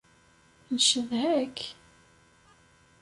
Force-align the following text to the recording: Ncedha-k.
Ncedha-k. 0.73 1.57